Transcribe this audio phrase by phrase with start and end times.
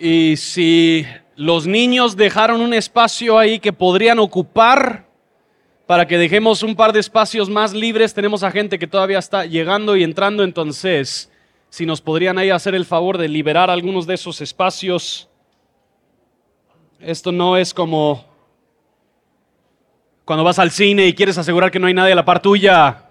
[0.00, 1.04] Y si
[1.34, 5.08] los niños dejaron un espacio ahí que podrían ocupar
[5.88, 9.44] para que dejemos un par de espacios más libres, tenemos a gente que todavía está
[9.44, 11.32] llegando y entrando, entonces,
[11.68, 15.28] si nos podrían ahí hacer el favor de liberar algunos de esos espacios.
[17.00, 18.24] Esto no es como
[20.24, 23.04] cuando vas al cine y quieres asegurar que no hay nadie a la par tuya.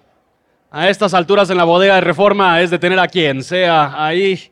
[0.72, 4.52] A estas alturas en la bodega de reforma es de tener a quien sea ahí.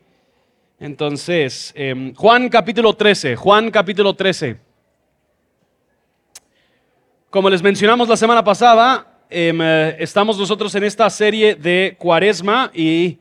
[0.78, 4.58] Entonces, em, Juan capítulo 13, Juan capítulo 13.
[7.30, 12.70] Como les mencionamos la semana pasada, em, eh, estamos nosotros en esta serie de Cuaresma
[12.74, 13.18] y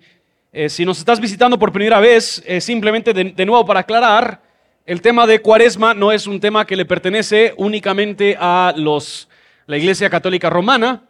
[0.51, 4.41] eh, si nos estás visitando por primera vez, simplemente de, nuevo para aclarar,
[4.85, 9.29] el tema de Cuaresma no es un tema que le pertenece únicamente a los,
[9.65, 11.03] la Iglesia Católica Romana.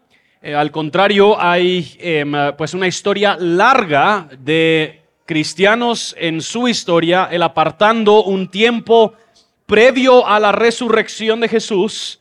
[0.43, 7.41] Eh, al contrario, hay em, pues una historia larga de cristianos en su historia, el
[7.41, 9.13] apartando un tiempo
[9.65, 12.19] previo a la resurrección de Jesús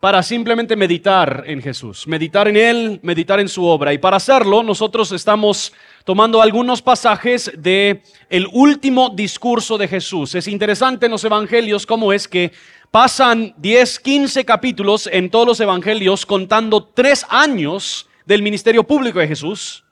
[0.00, 3.92] para simplemente meditar en Jesús, meditar en Él, meditar en su obra.
[3.92, 10.34] Y para hacerlo, nosotros estamos tomando algunos pasajes de el último discurso de Jesús.
[10.34, 12.52] Es interesante en los evangelios cómo es que
[12.90, 19.28] pasan 10, 15 capítulos en todos los evangelios contando tres años del ministerio público de
[19.28, 19.84] Jesús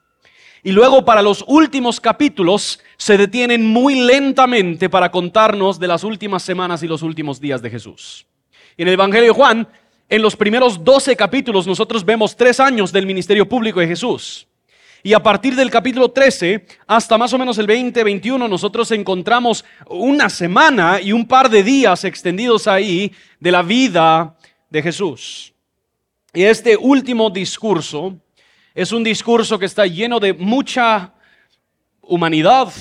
[0.63, 6.43] y luego para los últimos capítulos se detienen muy lentamente para contarnos de las últimas
[6.43, 8.27] semanas y los últimos días de Jesús.
[8.77, 9.69] en el Evangelio de Juan,
[10.09, 14.47] en los primeros 12 capítulos nosotros vemos tres años del ministerio público de Jesús.
[15.03, 20.29] Y a partir del capítulo 13 hasta más o menos el 20-21 nosotros encontramos una
[20.29, 24.37] semana y un par de días extendidos ahí de la vida
[24.71, 25.55] de Jesús.
[26.35, 28.17] Y este último discurso
[28.75, 31.13] es un discurso que está lleno de mucha
[32.03, 32.73] humanidad,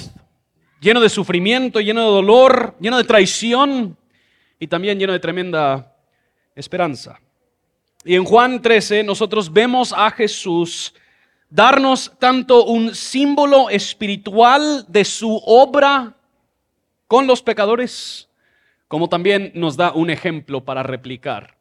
[0.80, 3.98] lleno de sufrimiento, lleno de dolor, lleno de traición
[4.60, 5.96] y también lleno de tremenda
[6.56, 7.20] esperanza.
[8.06, 10.94] Y en Juan 13 nosotros vemos a Jesús
[11.50, 16.16] darnos tanto un símbolo espiritual de su obra
[17.08, 18.30] con los pecadores,
[18.88, 21.57] como también nos da un ejemplo para replicar.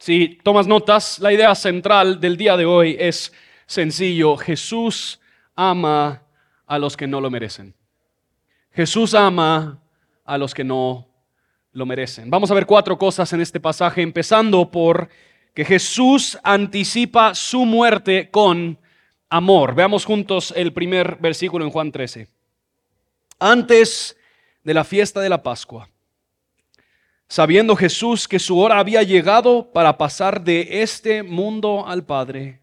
[0.00, 3.34] Si tomas notas, la idea central del día de hoy es
[3.66, 4.38] sencillo.
[4.38, 5.20] Jesús
[5.54, 6.22] ama
[6.66, 7.74] a los que no lo merecen.
[8.72, 9.78] Jesús ama
[10.24, 11.06] a los que no
[11.72, 12.30] lo merecen.
[12.30, 15.10] Vamos a ver cuatro cosas en este pasaje, empezando por
[15.52, 18.78] que Jesús anticipa su muerte con
[19.28, 19.74] amor.
[19.74, 22.26] Veamos juntos el primer versículo en Juan 13.
[23.38, 24.16] Antes
[24.64, 25.89] de la fiesta de la Pascua
[27.30, 32.60] sabiendo Jesús que su hora había llegado para pasar de este mundo al Padre,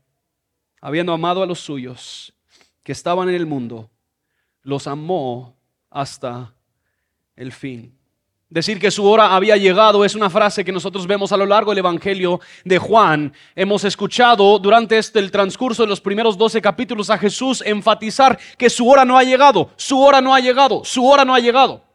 [0.81, 2.33] habiendo amado a los suyos
[2.83, 3.89] que estaban en el mundo,
[4.63, 5.55] los amó
[5.89, 6.53] hasta
[7.37, 7.97] el fin.
[8.49, 11.71] Decir que su hora había llegado es una frase que nosotros vemos a lo largo
[11.71, 13.33] del Evangelio de Juan.
[13.55, 18.69] Hemos escuchado durante este el transcurso de los primeros 12 capítulos a Jesús enfatizar que
[18.69, 21.86] su hora no ha llegado, su hora no ha llegado, su hora no ha llegado.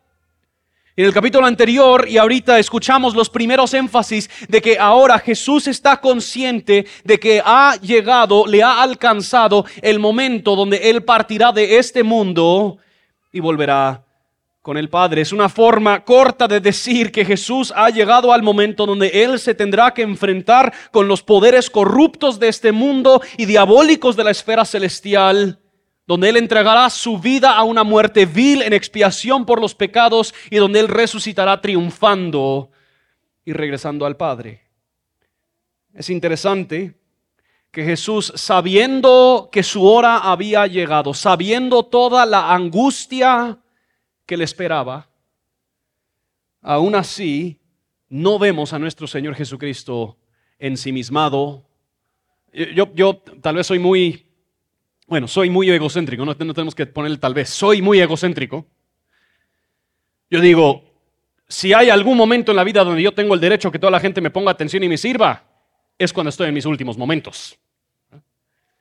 [0.94, 5.98] En el capítulo anterior y ahorita escuchamos los primeros énfasis de que ahora Jesús está
[5.98, 12.03] consciente de que ha llegado, le ha alcanzado el momento donde Él partirá de este
[12.03, 12.76] mundo
[13.32, 14.04] y volverá
[14.60, 15.22] con el Padre.
[15.22, 19.54] Es una forma corta de decir que Jesús ha llegado al momento donde Él se
[19.54, 24.66] tendrá que enfrentar con los poderes corruptos de este mundo y diabólicos de la esfera
[24.66, 25.61] celestial
[26.06, 30.56] donde Él entregará su vida a una muerte vil en expiación por los pecados y
[30.56, 32.70] donde Él resucitará triunfando
[33.44, 34.62] y regresando al Padre.
[35.94, 36.98] Es interesante
[37.70, 43.58] que Jesús, sabiendo que su hora había llegado, sabiendo toda la angustia
[44.26, 45.08] que le esperaba,
[46.60, 47.60] aún así
[48.08, 50.18] no vemos a nuestro Señor Jesucristo
[50.58, 51.66] ensimismado.
[52.52, 54.31] Yo, yo tal vez soy muy
[55.12, 58.64] bueno, soy muy egocéntrico, no, tenemos que ponerle tal vez, soy muy egocéntrico.
[60.30, 60.84] Yo digo,
[61.47, 64.00] si hay algún momento en la vida donde yo tengo el derecho que toda la
[64.00, 65.44] gente me ponga atención y me sirva,
[65.98, 67.59] es cuando estoy en mis últimos momentos.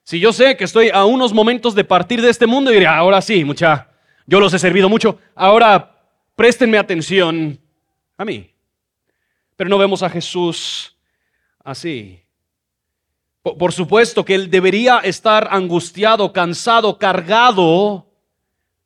[0.03, 3.21] Si yo sé que estoy a unos momentos de partir de este mundo, diré, ahora
[3.21, 3.89] sí, mucha,
[4.25, 6.01] yo los he servido mucho, ahora
[6.37, 7.59] préstenme atención
[8.15, 8.49] a mí.
[9.57, 10.95] Pero no vemos a Jesús
[11.61, 12.23] así.
[13.43, 18.07] Por supuesto que él debería estar angustiado, cansado, cargado,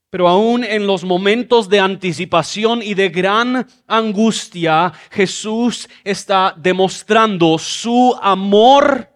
[0.09, 8.17] pero aún en los momentos de anticipación y de gran angustia, Jesús está demostrando su
[8.21, 9.09] amor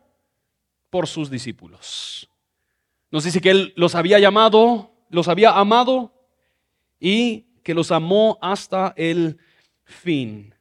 [0.90, 2.30] por sus discípulos.
[3.12, 6.14] Nos dice que él los había llamado, los había amado
[7.00, 9.38] y que los amó hasta el
[9.84, 10.54] fin,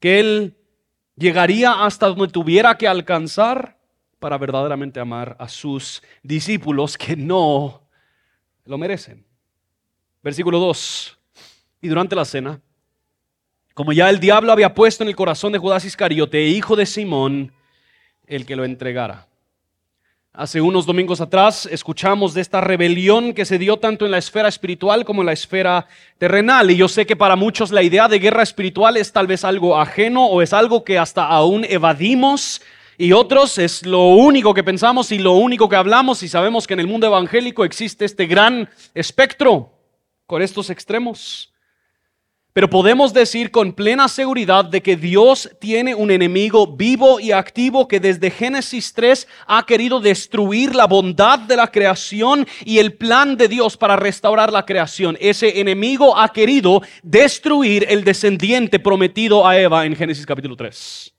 [0.00, 0.56] que Él
[1.16, 3.77] llegaría hasta donde tuviera que alcanzar
[4.18, 7.82] para verdaderamente amar a sus discípulos que no
[8.64, 9.24] lo merecen.
[10.22, 11.18] Versículo 2.
[11.82, 12.60] Y durante la cena,
[13.74, 17.52] como ya el diablo había puesto en el corazón de Judas Iscariote, hijo de Simón,
[18.26, 19.28] el que lo entregara.
[20.32, 24.48] Hace unos domingos atrás escuchamos de esta rebelión que se dio tanto en la esfera
[24.48, 25.88] espiritual como en la esfera
[26.18, 26.70] terrenal.
[26.70, 29.80] Y yo sé que para muchos la idea de guerra espiritual es tal vez algo
[29.80, 32.62] ajeno o es algo que hasta aún evadimos.
[33.00, 36.74] Y otros es lo único que pensamos y lo único que hablamos y sabemos que
[36.74, 39.70] en el mundo evangélico existe este gran espectro
[40.26, 41.54] con estos extremos.
[42.52, 47.86] Pero podemos decir con plena seguridad de que Dios tiene un enemigo vivo y activo
[47.86, 53.36] que desde Génesis 3 ha querido destruir la bondad de la creación y el plan
[53.36, 55.16] de Dios para restaurar la creación.
[55.20, 61.14] Ese enemigo ha querido destruir el descendiente prometido a Eva en Génesis capítulo 3.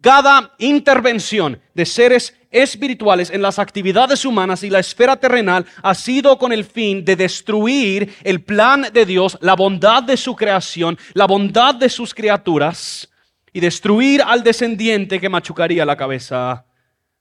[0.00, 6.38] Cada intervención de seres espirituales en las actividades humanas y la esfera terrenal ha sido
[6.38, 11.26] con el fin de destruir el plan de Dios, la bondad de su creación, la
[11.26, 13.10] bondad de sus criaturas
[13.52, 16.64] y destruir al descendiente que machucaría la cabeza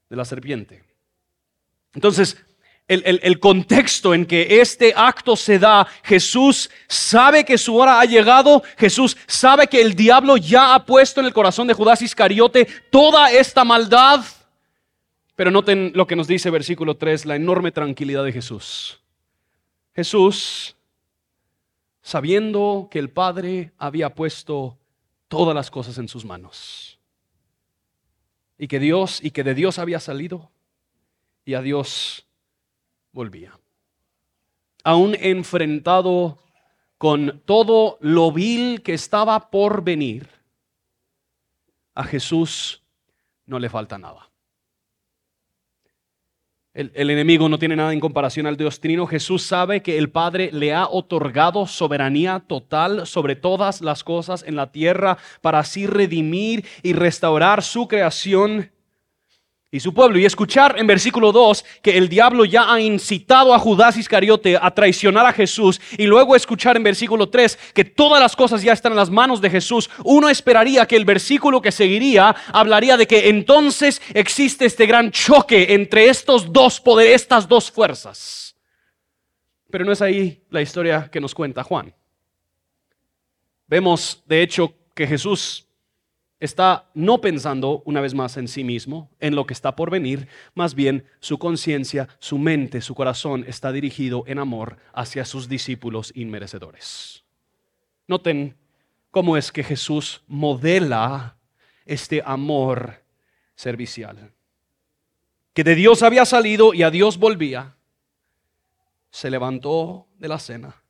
[0.08, 0.84] de la serpiente.
[1.96, 2.38] Entonces,
[2.92, 5.88] el, contexto en que este acto se da.
[6.04, 8.64] Jesús sabe que su hora ha llegado.
[8.78, 13.32] Jesús sabe que el diablo ya ha puesto en el corazón de Judas Iscariote toda
[13.32, 14.24] esta maldad.
[15.36, 19.00] Pero noten lo que nos dice versículo 3, la enorme tranquilidad de Jesús.
[19.96, 20.76] Jesús,
[22.02, 24.78] sabiendo que el Padre había puesto
[25.28, 27.00] todas las cosas en sus manos
[28.58, 30.52] y que Dios y que de Dios había salido
[31.46, 32.28] y a Dios
[33.12, 33.58] volvía.
[34.84, 36.40] Aún enfrentado
[36.98, 40.28] con todo lo vil que estaba por venir,
[41.94, 42.84] a Jesús
[43.46, 44.32] no le falta nada.
[46.74, 49.06] El, enemigo no tiene nada en comparación al Dios Trino.
[49.06, 54.56] Jesús sabe que el Padre le ha otorgado soberanía total sobre todas las cosas en
[54.56, 58.72] la tierra para así redimir y restaurar su creación
[59.72, 60.20] y su pueblo.
[60.20, 64.72] Y escuchar en versículo 2 que el diablo ya ha incitado a Judas Iscariote a
[64.72, 65.80] traicionar a Jesús.
[65.98, 69.40] Y luego escuchar en versículo 3 que todas las cosas ya están en las manos
[69.40, 69.90] de Jesús.
[70.04, 75.74] Uno esperaría que el versículo que seguiría hablaría de que entonces existe este gran choque
[75.74, 78.56] entre estos dos poderes, estas dos fuerzas.
[79.70, 81.96] Pero no es ahí la historia que nos cuenta Juan.
[83.68, 85.66] Vemos, de hecho, que Jesús
[86.42, 90.28] está no pensando una vez más en sí mismo, en lo que está por venir,
[90.56, 96.12] más bien su conciencia, su mente, su corazón está dirigido en amor hacia sus discípulos
[96.16, 97.24] inmerecedores.
[98.08, 98.58] Noten
[99.12, 101.38] cómo es que Jesús modela
[101.86, 103.04] este amor
[103.54, 104.34] servicial.
[105.54, 107.76] Que de Dios había salido y a Dios volvía.
[109.12, 110.82] Se levantó de la cena,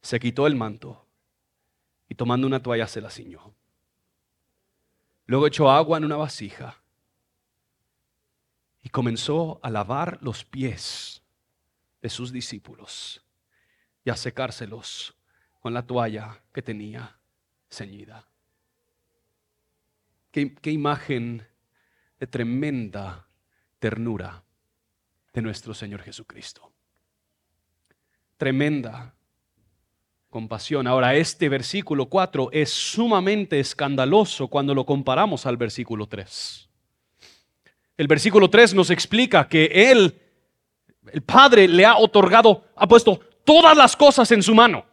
[0.00, 1.06] se quitó el manto
[2.08, 3.54] y tomando una toalla se la ciñó.
[5.26, 6.80] Luego echó agua en una vasija
[8.82, 11.20] y comenzó a lavar los pies
[12.00, 13.24] de sus discípulos
[14.04, 15.16] y a secárselos
[15.58, 17.18] con la toalla que tenía
[17.68, 18.28] ceñida.
[20.30, 21.44] Qué, imagen
[22.20, 23.26] de tremenda
[23.80, 24.44] ternura
[25.32, 26.70] de nuestro Señor Jesucristo.
[28.36, 29.15] Tremenda
[30.30, 30.86] compasión.
[30.86, 36.68] Ahora, este versículo 4 es sumamente escandaloso cuando lo comparamos al versículo 3.
[37.96, 40.20] El versículo 3 nos explica que Él,
[41.12, 44.84] el Padre, le ha otorgado, ha puesto todas las cosas en su mano.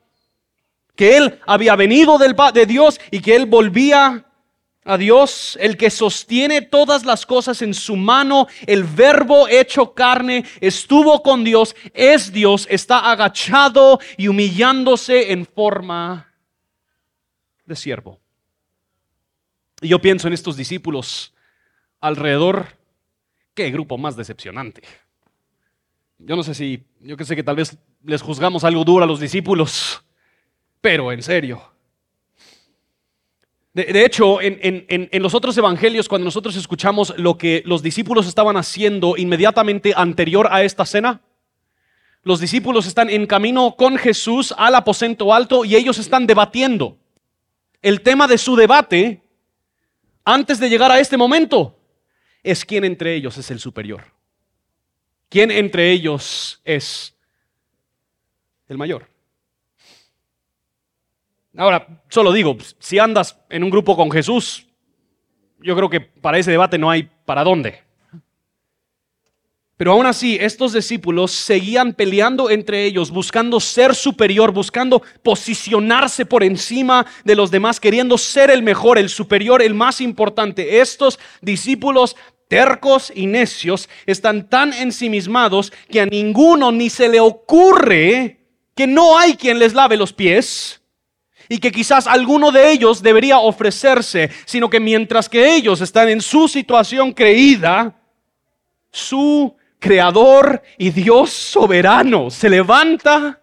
[0.96, 4.26] Que Él había venido del, de Dios y que Él volvía
[4.86, 10.46] a Dios, el que sostiene todas las cosas en su mano, el verbo hecho carne,
[10.60, 16.34] estuvo con Dios, es Dios, está agachado y humillándose en forma
[17.66, 18.20] de siervo.
[19.82, 21.34] Y yo pienso en estos discípulos
[22.00, 22.68] alrededor,
[23.54, 24.84] qué grupo más decepcionante.
[26.20, 29.08] Yo no sé si, yo que sé que tal vez les juzgamos algo duro a
[29.08, 30.04] los discípulos,
[30.80, 31.73] pero en serio.
[33.74, 39.18] De, hecho, en, los otros evangelios, cuando nosotros escuchamos lo que los discípulos estaban haciendo
[39.18, 41.22] inmediatamente anterior a esta cena,
[42.22, 46.98] los discípulos están en camino con Jesús al aposento alto y ellos están debatiendo.
[47.82, 49.24] El tema de su debate,
[50.24, 51.80] antes de llegar a este momento,
[52.44, 54.04] es quién entre ellos es el superior.
[55.30, 57.16] ¿Quién entre ellos es
[58.68, 59.13] el mayor?
[61.56, 64.66] Ahora, solo digo, si andas en un grupo con Jesús,
[65.62, 67.82] yo creo que para ese debate no hay para dónde.
[69.78, 76.44] Pero aún así, estos discípulos seguían peleando entre ellos, buscando ser superior, buscando posicionarse por
[76.44, 80.80] encima de los demás, queriendo ser el mejor, el superior, el más importante.
[80.80, 82.16] Estos discípulos
[82.48, 88.40] tercos y necios están tan ensimismados que a ninguno ni se le ocurre
[88.76, 90.83] que no hay quien les lave los pies
[91.54, 96.20] y que quizás alguno de ellos debería ofrecerse, sino que mientras que ellos están en
[96.20, 97.96] su situación creída,
[98.90, 103.40] su creador y Dios soberano se levanta,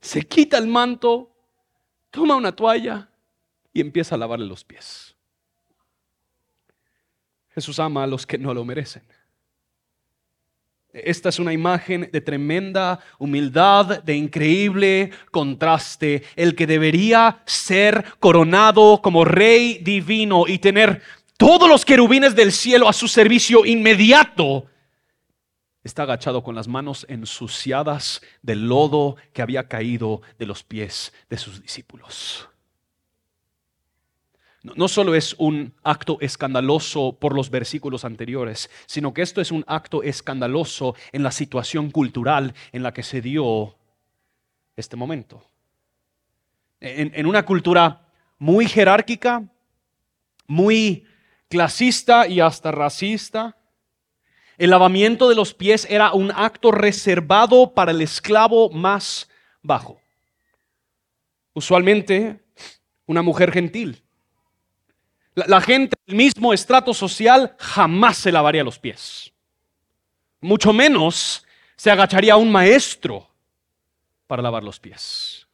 [0.00, 1.30] se quita el manto,
[2.10, 3.10] toma una toalla
[3.70, 5.14] y empieza a lavarle los pies.
[7.50, 9.02] Jesús ama a los que no lo merecen.
[10.92, 16.22] Esta es una imagen de tremenda humildad, de increíble contraste.
[16.36, 21.00] El que debería ser coronado como rey divino y tener
[21.38, 24.66] todos los querubines del cielo a su servicio inmediato,
[25.82, 31.38] está agachado con las manos ensuciadas del lodo que había caído de los pies de
[31.38, 32.51] sus discípulos
[34.62, 39.64] no solo es un acto escandaloso por los versículos anteriores, sino que esto es un
[39.66, 43.74] acto escandaloso en la situación cultural en la que se dio
[44.76, 45.44] este momento.
[46.80, 49.44] En, una cultura muy jerárquica,
[50.46, 51.06] muy
[51.48, 53.56] clasista y hasta racista,
[54.58, 59.28] el lavamiento de los pies era un acto reservado para el esclavo más
[59.60, 60.00] bajo.
[61.52, 62.44] Usualmente
[63.06, 64.02] una mujer gentil
[65.34, 69.32] la, gente del mismo estrato social jamás se lavaría los pies.
[70.40, 71.46] Mucho menos
[71.76, 73.28] se agacharía un maestro
[74.26, 75.46] para lavar los pies.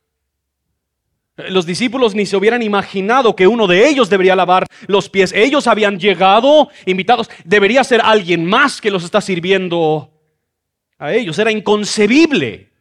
[1.36, 5.32] Los discípulos ni se hubieran imaginado que uno de ellos debería lavar los pies.
[5.32, 7.30] Ellos habían llegado invitados.
[7.44, 10.10] Debería ser alguien más que los está sirviendo
[10.98, 11.38] a ellos.
[11.38, 12.72] Era inconcebible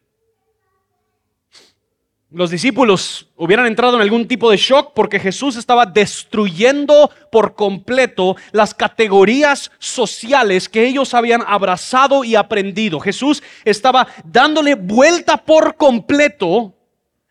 [2.29, 8.35] los discípulos hubieran entrado en algún tipo de shock porque Jesús estaba destruyendo por completo
[8.51, 12.99] las categorías sociales que ellos habían abrazado y aprendido.
[12.99, 16.73] Jesús estaba dándole vuelta por completo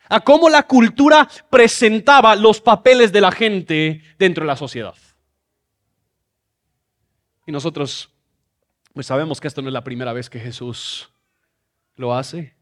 [0.08, 4.94] a cómo la cultura presentaba los papeles de la gente dentro de la sociedad.
[7.46, 8.10] Y nosotros
[8.94, 11.10] pues sabemos que esto no es la primera vez que Jesús
[11.96, 12.54] lo hace.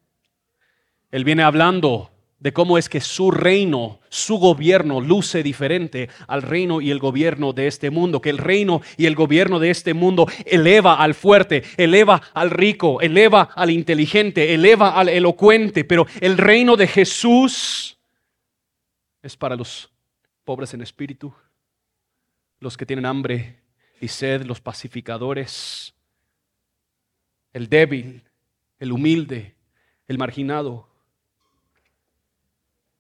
[1.13, 6.81] Él viene hablando de cómo es que su reino, su gobierno luce diferente al reino
[6.81, 10.27] y el gobierno de este mundo, que el reino y el gobierno de este mundo
[10.45, 16.77] eleva al fuerte, eleva al rico, eleva al inteligente, eleva al elocuente, pero el reino
[16.77, 17.99] de Jesús
[19.23, 19.91] es para los
[20.45, 21.33] pobres en espíritu,
[22.61, 23.61] los que tienen hambre
[24.01, 25.95] y sed, los pacificadores,
[27.55, 28.23] el débil,
[28.79, 29.55] el humilde,
[30.07, 30.94] el marginado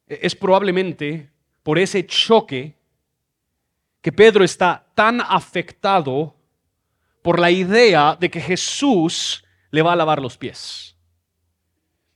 [0.07, 1.31] es probablemente
[1.63, 2.75] por ese choque
[4.01, 6.35] que Pedro está tan afectado
[7.23, 10.95] por la idea de que Jesús le va a lavar los pies.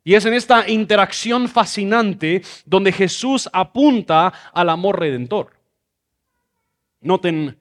[0.05, 5.53] Y es en esta interacción fascinante donde Jesús apunta al amor redentor.
[7.01, 7.59] Noten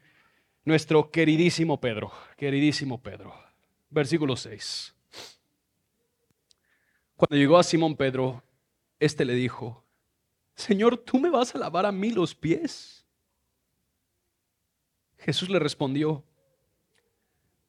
[0.66, 3.34] nuestro queridísimo Pedro, queridísimo Pedro.
[3.90, 4.94] Versículo 6.
[7.16, 8.44] Cuando llegó a Simón Pedro,
[9.00, 9.84] éste le dijo,
[10.58, 13.06] Señor, ¿tú me vas a lavar a mí los pies?
[15.20, 16.24] Jesús le respondió,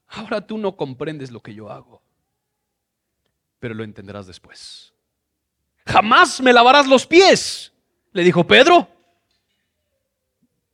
[0.06, 2.00] ahora tú no comprendes lo que yo hago,
[3.58, 4.94] pero lo entenderás después.
[5.86, 7.72] Jamás me lavarás los pies,
[8.12, 8.88] le dijo Pedro.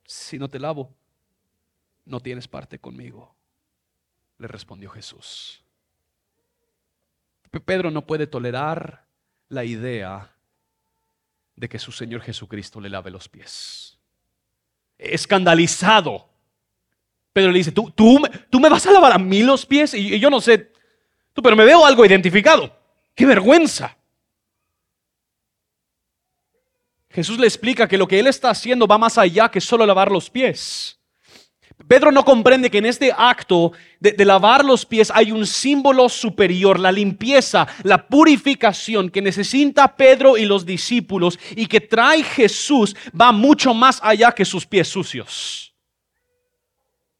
[0.04, 0.94] Si no te lavo,
[2.04, 3.34] no tienes parte conmigo,
[4.38, 5.64] le respondió Jesús.
[7.64, 9.06] Pedro no puede tolerar
[9.48, 10.33] la idea
[11.56, 13.98] de que su Señor Jesucristo le lave los pies.
[14.98, 16.28] Escandalizado.
[17.32, 19.94] Pedro le dice, ¿tú, tú, tú me vas a lavar a mí los pies?
[19.94, 20.72] Y, yo no sé,
[21.32, 22.76] tú, pero me veo algo identificado.
[23.14, 23.96] ¡Qué vergüenza!
[27.10, 30.10] Jesús le explica que lo que él está haciendo va más allá que solo lavar
[30.10, 30.98] los pies.
[31.88, 36.78] Pedro no comprende que en este acto de, lavar los pies hay un símbolo superior,
[36.78, 43.32] la limpieza, la purificación que necesita Pedro y los discípulos y que trae Jesús va
[43.32, 45.74] mucho más allá que sus pies sucios.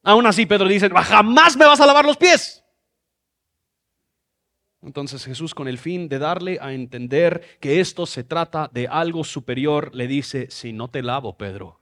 [0.03, 2.63] Aún así Pedro dice, jamás me vas a lavar los pies.
[4.83, 9.25] Entonces Jesús, con el fin de darle a entender que esto se trata de algo
[9.25, 11.81] superior, le dice, si no te lavo, Pedro,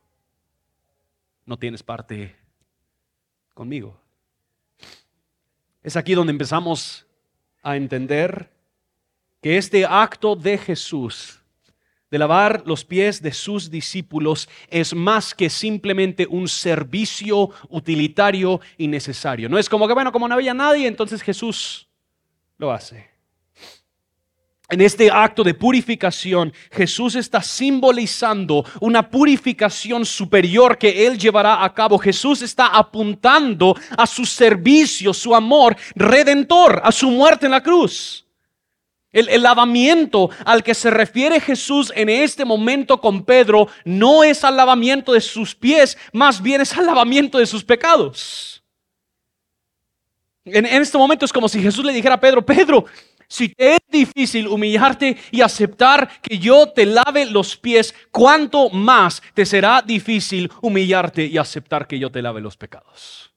[1.45, 2.42] no tienes parte
[3.55, 3.99] conmigo.
[5.83, 7.07] Es aquí donde empezamos
[7.63, 8.51] a entender
[9.41, 11.43] que este acto de Jesús
[12.13, 18.87] de lavar los pies de sus discípulos es más que simplemente un servicio utilitario y
[18.87, 19.49] necesario.
[19.49, 21.89] No es como que, bueno, como no había nadie, entonces Jesús
[22.59, 23.12] lo hace.
[24.73, 31.75] En este acto de purificación, Jesús está simbolizando una purificación superior que Él llevará a
[31.75, 31.99] cabo.
[31.99, 38.25] Jesús está apuntando a su servicio, su amor redentor, a su muerte en la cruz.
[39.13, 44.57] El, lavamiento al que se refiere Jesús en este momento con Pedro no es al
[44.57, 48.63] lavamiento de sus pies, más bien es al lavamiento de sus pecados.
[50.47, 52.87] En, en este momento es como si Jesús le dijera a Pedro, Pedro,
[53.33, 59.23] si te es difícil humillarte y aceptar que yo te lave los pies, ¿cuánto más
[59.33, 63.33] te será difícil humillarte y aceptar que yo te lave los pecados?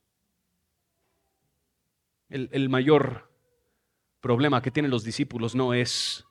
[2.27, 3.31] El, mayor
[4.19, 6.25] problema que tienen los discípulos no es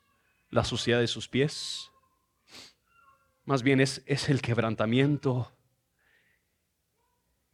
[0.50, 1.90] la suciedad de sus pies,
[3.46, 5.56] más bien es, es el quebrantamiento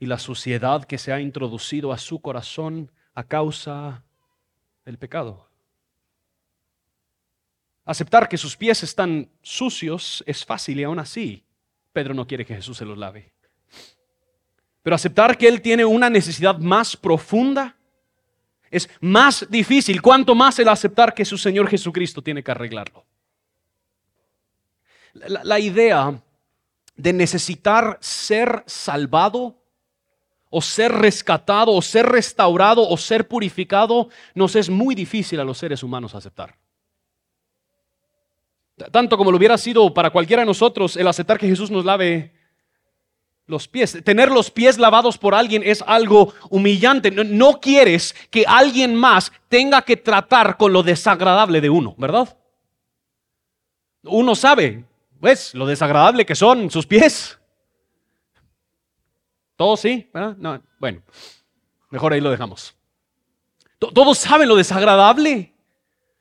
[0.00, 4.02] y la suciedad que se ha introducido a su corazón a causa
[4.84, 5.49] del pecado.
[7.90, 11.42] Aceptar que sus pies están sucios es fácil y aún así
[11.92, 13.32] Pedro no quiere que Jesús se los lave.
[14.80, 17.74] Pero aceptar que Él tiene una necesidad más profunda
[18.70, 23.04] es más difícil, cuanto más el aceptar que su Señor Jesucristo tiene que arreglarlo.
[25.14, 26.22] La, idea
[26.94, 29.60] de necesitar ser salvado
[30.48, 35.58] o ser rescatado o ser restaurado o ser purificado nos es muy difícil a los
[35.58, 36.56] seres humanos aceptar.
[38.90, 42.32] Tanto como lo hubiera sido para cualquiera de nosotros el aceptar que Jesús nos lave
[43.46, 43.98] los pies.
[44.04, 47.10] Tener los pies lavados por alguien es algo humillante.
[47.10, 52.36] No, quieres que alguien más tenga que tratar con lo desagradable de uno, ¿verdad?
[54.04, 54.84] Uno sabe,
[55.20, 57.38] pues, lo desagradable que son sus pies.
[59.56, 60.36] Todos sí, ¿verdad?
[60.38, 61.02] No, bueno,
[61.90, 62.74] mejor ahí lo dejamos.
[63.78, 65.52] Todos saben lo desagradable,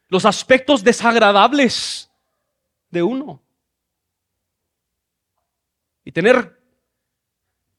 [0.09, 2.08] los aspectos desagradables
[2.89, 3.41] de uno.
[6.03, 6.59] Y tener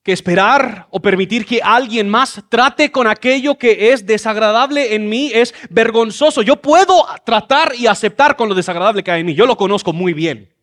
[0.03, 5.31] que esperar o permitir que alguien más trate con aquello que es desagradable en mí
[5.35, 6.42] es vergonzoso.
[6.42, 9.35] Yo puedo tratar y aceptar con lo desagradable que hay en mí.
[9.35, 10.55] Yo lo conozco muy bien.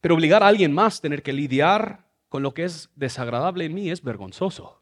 [0.00, 3.74] Pero obligar a alguien más a tener que lidiar con lo que es desagradable en
[3.74, 4.80] mí es vergonzoso.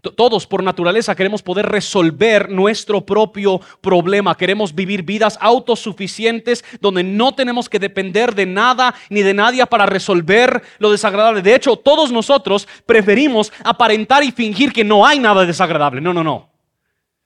[0.00, 4.36] Todos por naturaleza queremos poder resolver nuestro propio problema.
[4.36, 9.86] Queremos vivir vidas autosuficientes donde no tenemos que depender de nada ni de nadie para
[9.86, 11.42] resolver lo desagradable.
[11.42, 16.00] De hecho, todos nosotros preferimos aparentar y fingir que no hay nada desagradable.
[16.00, 16.50] No, no, no.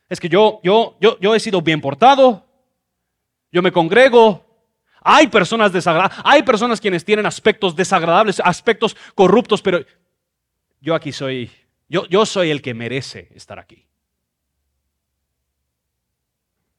[0.09, 2.45] Es que yo, yo, yo, yo he sido bien portado.
[3.53, 4.45] Yo me congrego.
[5.01, 6.19] Hay personas desagradables.
[6.25, 9.85] Hay personas quienes tienen aspectos desagradables, aspectos corruptos, pero
[10.81, 11.51] yo aquí soy
[11.89, 13.87] yo, soy el que merece estar aquí.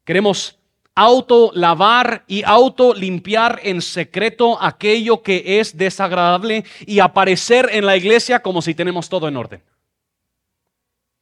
[0.03, 0.57] Queremos
[0.93, 7.97] auto lavar y auto limpiar en secreto aquello que es desagradable y aparecer en la
[7.97, 9.63] iglesia como si tenemos todo en orden.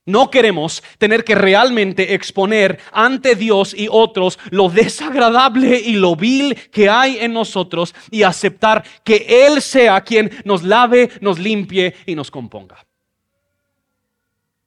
[0.05, 6.55] No queremos tener que realmente exponer ante Dios y otros lo desagradable y lo vil
[6.71, 12.15] que hay en nosotros y aceptar que Él sea quien nos lave, nos limpie y
[12.15, 12.85] nos componga.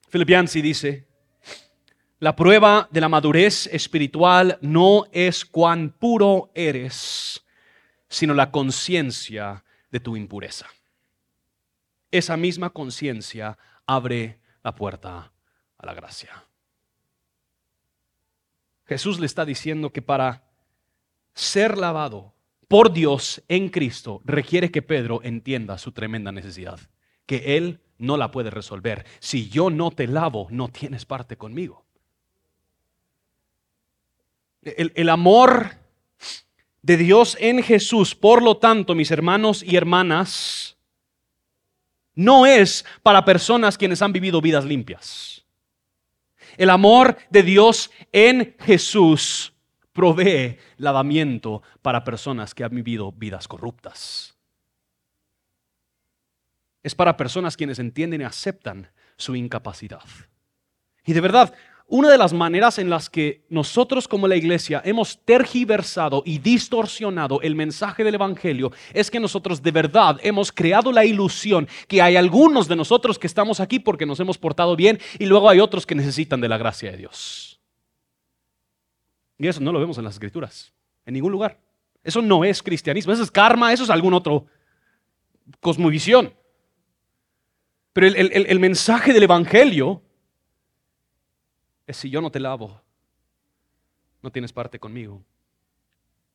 [0.08, 1.06] Filipiansi dice,
[2.18, 7.44] la prueba de la madurez espiritual no es cuán puro eres,
[8.08, 10.66] sino la conciencia de tu impureza.
[12.10, 15.32] Esa misma conciencia abre la puerta
[15.76, 16.44] a la gracia.
[18.86, 20.44] Jesús le está diciendo que para
[21.34, 22.34] ser lavado
[22.68, 26.80] por Dios en Cristo requiere que Pedro entienda su tremenda necesidad,
[27.26, 29.06] que él no la puedes resolver.
[29.20, 31.84] Si yo no te lavo, no tienes parte conmigo.
[34.62, 35.70] El, el, amor
[36.82, 40.76] de Dios en Jesús, por lo tanto, mis hermanos y hermanas,
[42.14, 45.44] no es para personas quienes han vivido vidas limpias.
[46.56, 49.52] El amor de Dios en Jesús
[49.92, 54.35] provee lavamiento para personas que han vivido vidas corruptas
[56.86, 60.04] es para personas quienes entienden y aceptan su incapacidad.
[61.04, 61.52] Y de verdad,
[61.88, 67.40] una de las maneras en las que nosotros como la iglesia hemos tergiversado y distorsionado
[67.42, 72.14] el mensaje del Evangelio es que nosotros de verdad hemos creado la ilusión que hay
[72.14, 75.86] algunos de nosotros que estamos aquí porque nos hemos portado bien y luego hay otros
[75.86, 77.60] que necesitan de la gracia de Dios.
[79.38, 80.72] Y eso no lo vemos en las escrituras,
[81.04, 81.58] en ningún lugar.
[82.04, 84.46] Eso no es cristianismo, eso es karma, eso es algún otro
[85.58, 86.32] cosmovisión.
[87.96, 90.02] Pero el, mensaje del Evangelio
[91.86, 92.78] es si yo no te lavo,
[94.20, 95.24] no tienes parte conmigo.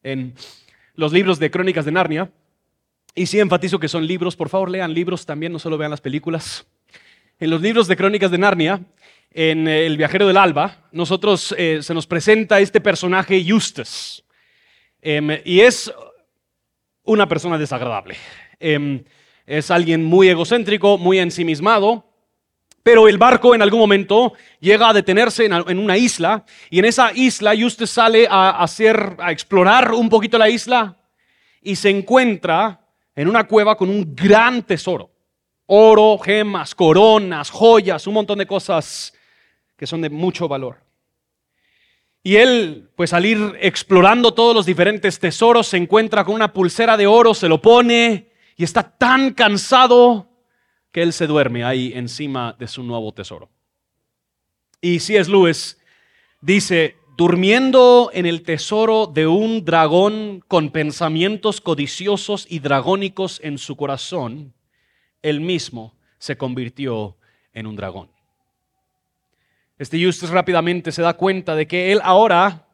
[0.02, 0.34] En
[0.95, 2.32] los libros de Crónicas de Narnia,
[3.13, 6.02] y sí enfatizo que son libros, por favor lean libros también, no solo vean las
[6.02, 6.65] películas.
[7.39, 8.82] En los libros de Crónicas de Narnia,
[9.30, 14.24] en El viajero del alba, nosotros eh, se nos presenta este personaje Eustace.
[15.00, 15.93] Em, y es
[17.04, 18.15] una persona desagradable.
[18.60, 19.04] Em,
[19.52, 22.06] es alguien muy egocéntrico, muy ensimismado,
[22.84, 27.12] pero el barco en algún momento llega a detenerse en, una isla y en esa
[27.12, 30.98] isla usted sale a, hacer, a explorar un poquito la isla
[31.62, 32.80] y se encuentra
[33.14, 35.12] en una cueva con un gran tesoro.
[35.66, 39.14] Oro, gemas, coronas, joyas, un montón de cosas
[39.76, 40.78] que son de mucho valor.
[42.24, 46.96] Y él, pues al ir explorando todos los diferentes tesoros, se encuentra con una pulsera
[46.96, 48.31] de oro, se lo pone
[48.62, 50.30] y está tan cansado
[50.91, 53.50] que él se duerme ahí encima de su nuevo tesoro.
[54.80, 55.32] Y C.S.
[55.32, 55.80] Lewis
[56.41, 63.76] dice, durmiendo en el tesoro de un dragón con pensamientos codiciosos y dragónicos en su
[63.76, 64.54] corazón,
[65.24, 67.17] él mismo se convirtió
[67.54, 68.12] en un dragón.
[69.80, 72.67] Este Justus rápidamente se da cuenta de que él ahora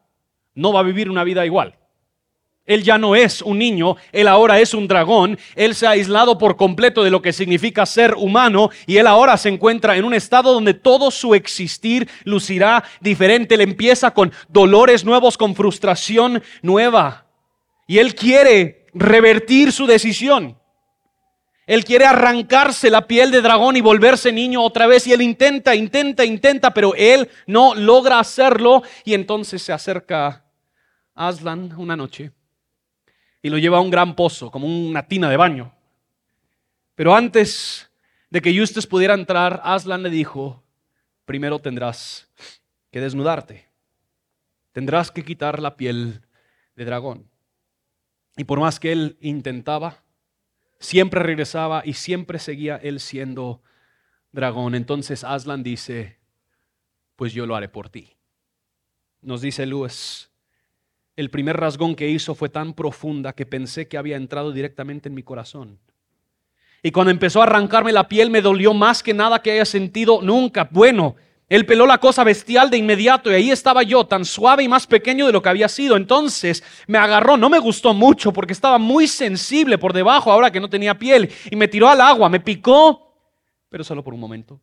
[0.54, 1.78] no va a vivir una vida igual.
[2.68, 6.36] Él ya no es un niño, él ahora es un dragón, él se ha aislado
[6.36, 10.12] por completo de lo que significa ser humano y él ahora se encuentra en un
[10.12, 13.54] estado donde todo su existir lucirá diferente.
[13.54, 17.24] Él empieza con dolores nuevos, con frustración nueva.
[17.86, 20.58] Y él quiere revertir su decisión.
[21.66, 25.06] Él quiere arrancarse la piel de dragón y volverse niño otra vez.
[25.06, 28.82] Y él intenta, intenta, intenta, pero él no logra hacerlo.
[29.06, 30.44] Y entonces se acerca
[31.14, 32.32] a Aslan una noche
[33.42, 35.72] y lo lleva a un gran pozo, como una tina de baño.
[36.94, 37.90] Pero antes
[38.30, 40.62] de que Eustace pudiera entrar, Aslan le dijo,
[41.24, 42.28] primero tendrás
[42.90, 43.68] que desnudarte,
[44.72, 46.22] tendrás que quitar la piel
[46.74, 47.30] de dragón.
[48.36, 50.02] Y por más que él intentaba,
[50.78, 53.62] siempre regresaba y siempre seguía él siendo
[54.32, 54.74] dragón.
[54.74, 56.18] Entonces Aslan dice,
[57.16, 58.16] pues yo lo haré por ti.
[59.20, 60.27] Nos dice Lewis,
[61.18, 65.16] el primer rasgón que hizo fue tan profunda que pensé que había entrado directamente en
[65.16, 65.80] mi corazón.
[66.80, 70.22] Y cuando empezó a arrancarme la piel me dolió más que nada que haya sentido
[70.22, 70.68] nunca.
[70.70, 71.16] Bueno,
[71.48, 74.86] él peló la cosa bestial de inmediato y ahí estaba yo, tan suave y más
[74.86, 75.96] pequeño de lo que había sido.
[75.96, 80.60] Entonces me agarró, no me gustó mucho porque estaba muy sensible por debajo ahora que
[80.60, 83.12] no tenía piel y me tiró al agua, me picó,
[83.68, 84.60] pero solo por un momento.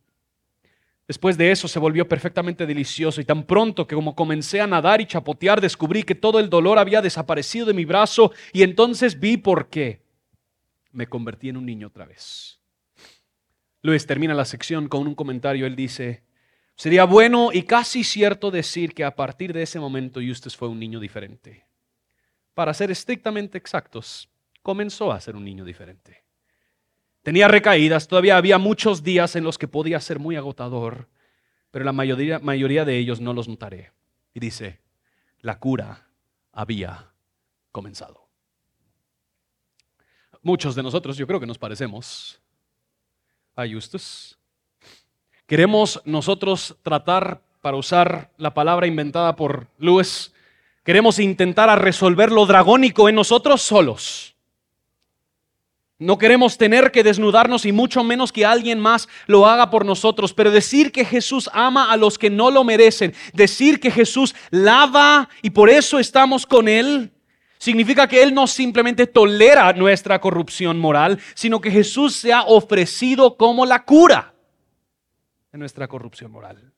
[1.08, 5.00] Después de eso se volvió perfectamente delicioso y tan pronto que como comencé a nadar
[5.00, 9.36] y chapotear descubrí que todo el dolor había desaparecido de mi brazo y entonces vi
[9.36, 10.02] por qué
[10.90, 12.58] me convertí en un niño otra vez.
[13.82, 15.64] Luis termina la sección con un comentario.
[15.64, 16.24] Él dice,
[16.74, 20.80] sería bueno y casi cierto decir que a partir de ese momento Eustace fue un
[20.80, 21.66] niño diferente.
[22.52, 24.28] Para ser estrictamente exactos,
[24.60, 26.25] comenzó a ser un niño diferente.
[27.26, 31.08] Tenía recaídas, todavía había muchos días en los que podía ser muy agotador,
[31.72, 33.90] pero la mayoría, mayoría de ellos no los notaré.
[34.32, 34.78] Y dice,
[35.40, 36.06] la cura
[36.52, 37.10] había
[37.72, 38.28] comenzado.
[40.40, 42.40] Muchos de nosotros yo creo que nos parecemos
[43.56, 44.38] a Justus.
[45.46, 50.32] Queremos nosotros tratar, para usar la palabra inventada por Lewis,
[50.84, 54.35] queremos intentar resolver lo dragónico en nosotros solos.
[55.98, 60.34] No queremos tener que desnudarnos y mucho menos que alguien más lo haga por nosotros.
[60.34, 65.30] Pero decir que Jesús ama a los que no lo merecen, decir que Jesús lava
[65.40, 67.12] y por eso estamos con Él,
[67.56, 73.38] significa que Él no simplemente tolera nuestra corrupción moral, sino que Jesús se ha ofrecido
[73.38, 74.34] como la cura
[75.50, 76.74] de nuestra corrupción moral.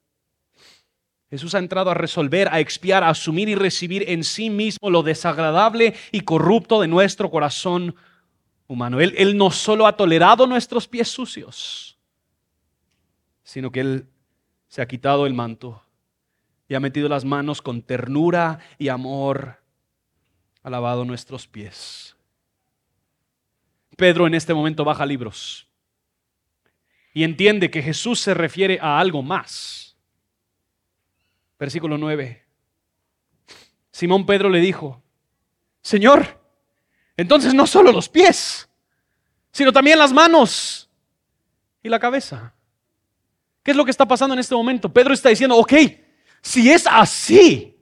[1.29, 5.03] Jesús ha entrado a resolver, a expiar, a asumir y recibir en sí mismo lo
[5.03, 7.97] desagradable y corrupto de nuestro corazón
[8.69, 9.01] humano.
[9.01, 11.99] Él, no solo ha tolerado nuestros pies sucios,
[13.43, 14.07] sino que Él
[14.69, 15.83] se ha quitado el manto
[16.69, 19.61] y ha metido las manos con ternura y amor,
[20.63, 22.15] ha lavado nuestros pies.
[23.97, 25.67] Pedro en este momento baja libros
[27.15, 29.97] y entiende que Jesús se refiere a algo más.
[31.59, 32.45] Versículo 9.
[33.91, 35.03] Simón Pedro le dijo,
[35.81, 36.39] Señor,
[37.19, 38.69] entonces no solo los pies,
[39.51, 40.89] sino también las manos
[41.83, 42.55] y la cabeza.
[43.65, 44.91] ¿Qué es lo que está pasando en este momento?
[44.91, 45.73] Pedro está diciendo, ok,
[46.41, 47.77] si es así,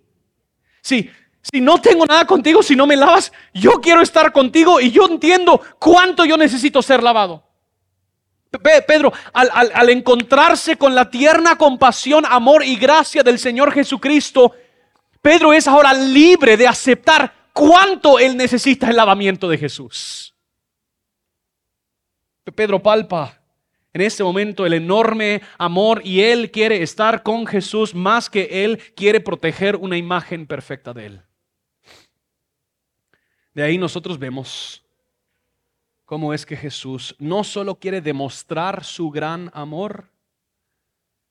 [0.81, 1.11] si,
[1.42, 5.07] si no tengo nada contigo, si no me lavas, yo quiero estar contigo y yo
[5.07, 7.44] entiendo cuánto yo necesito ser lavado.
[8.87, 14.53] Pedro, al, al, encontrarse con la tierna compasión, amor y gracia del Señor Jesucristo,
[15.20, 20.35] Pedro es ahora libre de aceptar cuánto él necesita el lavamiento de Jesús.
[22.55, 23.40] Pedro palpa
[23.95, 28.79] en este momento el enorme amor y él quiere estar con Jesús más que él
[28.95, 31.23] quiere proteger una imagen perfecta de él.
[33.55, 34.85] De ahí nosotros vemos
[36.05, 40.11] cómo es que Jesús no solo quiere demostrar su gran amor,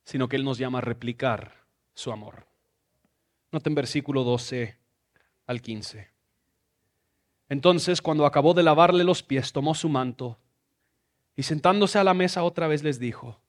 [0.04, 1.54] sino que Él nos llama a replicar
[1.94, 2.48] su amor.
[3.52, 4.76] Noten versículo 12
[5.46, 6.15] al 15.
[7.50, 10.40] Entonces, cuando acabó de lavarle los pies, tomó su manto
[11.36, 13.40] y sentándose a la mesa otra vez les dijo,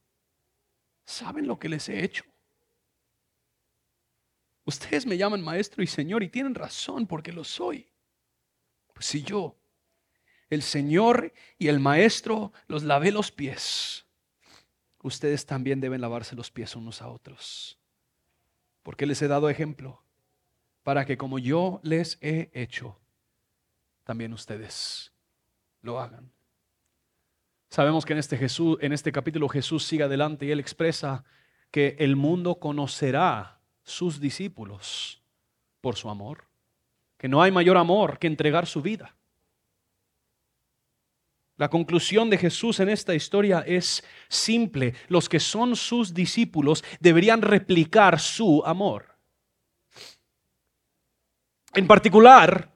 [1.05, 2.25] ¿saben lo que les he hecho?
[4.65, 7.89] Ustedes me llaman maestro y señor y tienen razón porque lo soy.
[8.93, 9.57] Pues si yo
[10.49, 14.07] el Señor y el Maestro los lavé los pies,
[15.03, 17.79] ustedes también deben lavarse los pies unos a otros.
[18.83, 20.03] Porque les he dado ejemplo
[20.83, 22.99] para que como yo les he hecho,
[24.07, 25.13] también ustedes
[25.83, 26.31] lo hagan.
[27.69, 31.25] Sabemos que en este, Jesús, en este capítulo Jesús sigue adelante y él expresa
[31.73, 35.21] que el mundo conocerá sus discípulos
[35.81, 36.45] por su amor,
[37.19, 39.17] que no hay mayor amor que entregar su vida.
[41.57, 44.95] La conclusión de Jesús en esta historia es simple.
[45.09, 49.17] Los que son sus discípulos deberían replicar su amor.
[51.75, 52.76] En particular,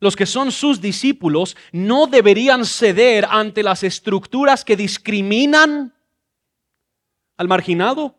[0.00, 5.94] los que son sus discípulos no deberían ceder ante las estructuras que discriminan
[7.36, 8.14] al marginado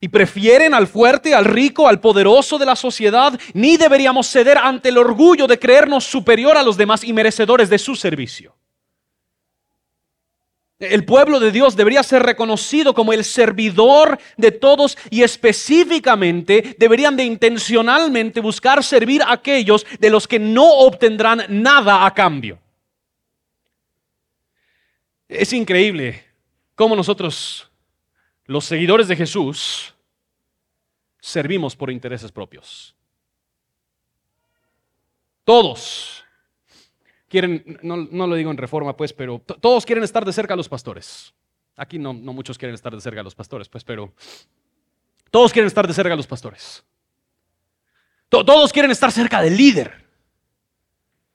[0.00, 4.88] y prefieren al fuerte, al rico, al poderoso de la sociedad, ni deberíamos ceder ante
[4.88, 8.56] el orgullo de creernos superior a los demás y merecedores de su servicio.
[10.80, 17.16] El pueblo de Dios debería ser reconocido como el servidor de todos y específicamente deberían
[17.16, 22.58] de intencionalmente buscar servir a aquellos de los que no obtendrán nada a cambio.
[25.28, 26.24] Es increíble
[26.74, 27.70] cómo nosotros
[28.46, 29.94] los seguidores de Jesús
[31.20, 32.96] servimos por intereses propios.
[35.44, 36.24] Todos
[37.30, 40.68] quieren, no, lo digo en reforma, pues, pero todos quieren estar de cerca a los
[40.68, 41.32] pastores.
[41.76, 44.12] Aquí no, no muchos quieren estar de cerca a los pastores, pues, pero
[45.30, 46.84] todos quieren estar de cerca a los pastores.
[48.28, 50.10] todos quieren estar cerca del líder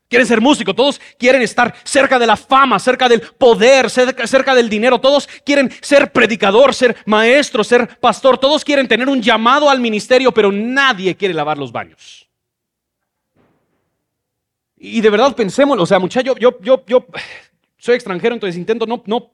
[0.08, 4.69] quieren ser músicos, todos quieren estar cerca de la fama, cerca del poder, cerca, del
[4.69, 9.79] dinero, todos quieren ser predicador, ser maestro, ser pastor, todos quieren tener un llamado al
[9.79, 12.24] ministerio, pero nadie quiere lavar los baños.
[14.77, 17.05] Y de verdad pensémoslo, o sea, muchachos, yo, yo, yo,
[17.77, 19.31] soy extranjero, entonces intento no, no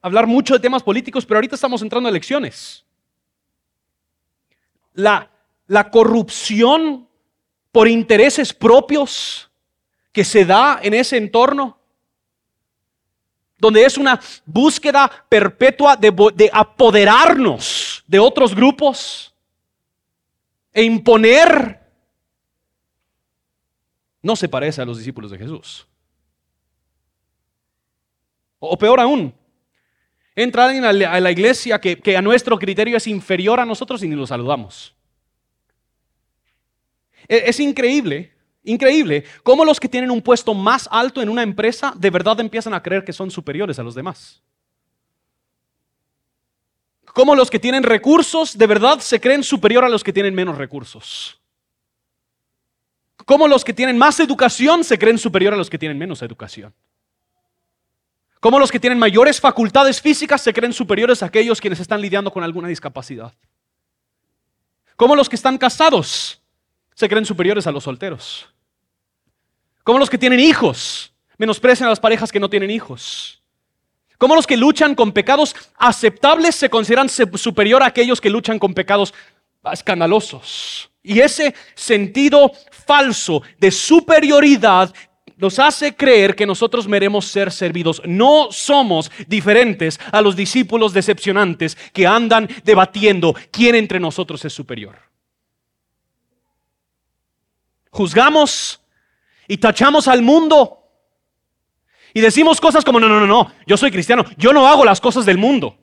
[0.00, 2.84] hablar mucho de temas políticos, pero ahorita estamos entrando a elecciones.
[4.92, 5.30] La,
[5.66, 7.08] la corrupción
[7.72, 9.50] por intereses propios
[10.12, 11.76] que se da en ese entorno,
[13.58, 19.34] donde es una búsqueda perpetua de, apoderarnos de otros grupos
[20.72, 21.80] e imponer,
[24.24, 25.86] no se parece a los discípulos de Jesús.
[28.58, 29.32] O peor aún,
[30.34, 34.08] entra alguien a la iglesia que, que, a nuestro criterio es inferior a nosotros y
[34.08, 34.94] ni lo saludamos.
[37.28, 38.34] E, es increíble
[38.64, 42.72] Increíble cómo los que tienen un puesto más alto en una empresa de verdad empiezan
[42.72, 44.42] a creer que son superiores a los demás.
[47.04, 50.56] Cómo los que tienen recursos de verdad se creen superior a los que tienen menos
[50.56, 51.38] recursos.
[53.26, 56.74] Cómo los que tienen más educación se creen superior a los que tienen menos educación.
[58.40, 62.30] Cómo los que tienen mayores facultades físicas se creen superiores a aquellos quienes están lidiando
[62.30, 63.32] con alguna discapacidad.
[64.96, 66.42] Cómo los que están casados
[66.94, 68.48] se creen superiores a los solteros.
[69.82, 73.40] Como los que tienen hijos menosprecian a las parejas que no tienen hijos.
[74.18, 78.74] Como los que luchan con pecados aceptables se consideran superior a aquellos que luchan con
[78.74, 79.12] pecados
[79.72, 80.90] escandalosos.
[81.02, 82.52] Y ese sentido
[82.86, 84.94] falso de superioridad
[85.36, 88.00] nos hace creer que nosotros meremos ser servidos.
[88.04, 94.96] No somos diferentes a los discípulos decepcionantes que andan debatiendo quién entre nosotros es superior.
[97.90, 98.80] Juzgamos
[99.46, 100.78] y tachamos al mundo
[102.12, 105.00] y decimos cosas como, no, no, no, no, yo soy cristiano, yo no hago las
[105.00, 105.76] cosas del mundo.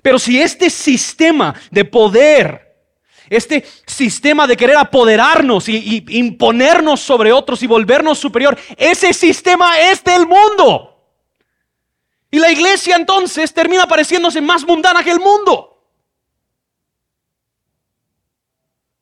[0.00, 2.71] Pero si este sistema de poder
[3.36, 10.04] este sistema de querer apoderarnos y, imponernos sobre otros y volvernos superior, ese sistema es
[10.04, 10.88] del mundo.
[12.30, 15.68] Y la iglesia entonces termina pareciéndose más mundana que el mundo.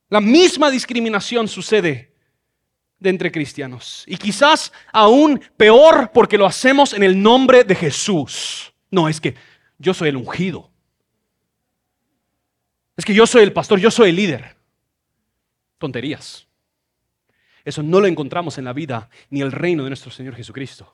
[0.08, 2.12] La misma discriminación sucede
[2.98, 4.04] de entre cristianos.
[4.06, 8.72] Y quizás aún peor porque lo hacemos en el nombre de Jesús.
[8.90, 9.34] No, es que
[9.78, 10.70] yo soy el ungido.
[13.00, 14.56] Es que yo soy el pastor, yo soy el líder.
[15.78, 16.46] Tonterías.
[17.64, 20.92] Eso no lo encontramos en la vida ni el reino de nuestro Señor Jesucristo.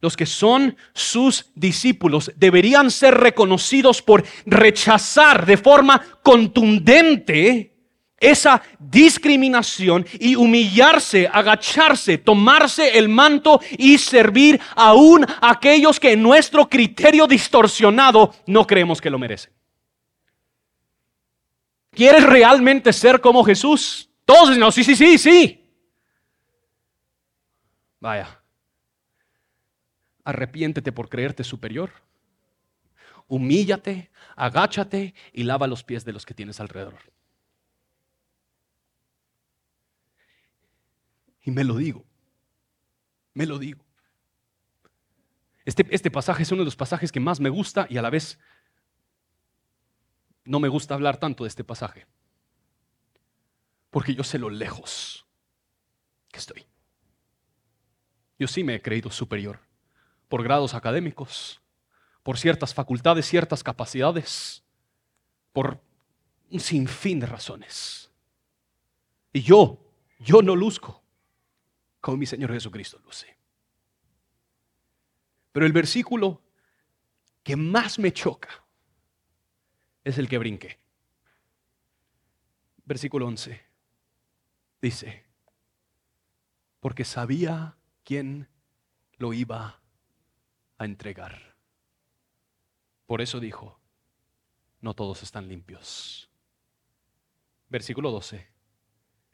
[0.00, 7.74] Los que son sus discípulos deberían ser reconocidos por rechazar de forma contundente
[8.18, 16.22] esa discriminación y humillarse, agacharse, tomarse el manto y servir aún a aquellos que en
[16.22, 19.57] nuestro criterio distorsionado no creemos que lo merecen.
[21.98, 24.08] ¿Quieres realmente ser como Jesús?
[24.24, 25.68] Todos no, sí, sí, sí, sí.
[27.98, 28.40] Vaya.
[30.22, 31.90] Arrepiéntete por creerte superior.
[33.26, 37.00] Humíllate, agáchate y lava los pies de los que tienes alrededor.
[41.42, 42.04] Y me lo digo.
[43.34, 43.84] Me lo digo.
[45.64, 48.10] Este, este pasaje es uno de los pasajes que más me gusta y a la
[48.10, 48.38] vez
[50.48, 52.06] no me gusta hablar tanto de este pasaje,
[53.90, 55.26] porque yo sé lo lejos
[56.32, 56.66] que estoy.
[58.38, 59.60] Yo sí me he creído superior
[60.26, 61.60] por grados académicos,
[62.22, 64.64] por ciertas facultades, ciertas capacidades,
[65.52, 65.82] por
[66.50, 68.10] un sinfín de razones.
[69.34, 69.78] Y yo,
[70.18, 71.02] yo no luzco
[72.00, 73.36] como mi Señor Jesucristo luce.
[75.52, 76.40] Pero el versículo
[77.42, 78.64] que más me choca
[80.08, 80.78] es el que brinque.
[82.86, 83.60] Versículo 11
[84.80, 85.24] dice,
[86.80, 88.48] porque sabía quién
[89.18, 89.82] lo iba
[90.78, 91.56] a entregar.
[93.04, 93.78] Por eso dijo,
[94.80, 96.30] no todos están limpios.
[97.68, 98.48] Versículo 12,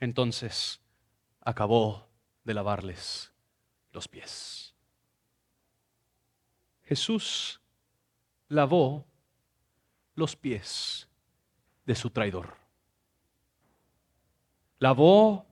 [0.01, 0.81] entonces
[1.41, 2.09] acabó
[2.43, 3.33] de lavarles
[3.93, 4.75] los pies.
[6.83, 7.61] Jesús
[8.49, 9.07] lavó
[10.15, 11.09] los pies
[11.85, 12.57] de su traidor.
[14.79, 15.47] Lavó